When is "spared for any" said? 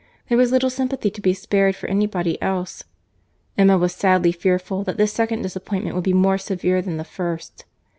1.35-2.07